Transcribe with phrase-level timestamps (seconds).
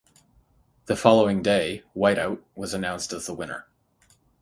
[0.87, 3.67] The following day, White Out was announced as the winner.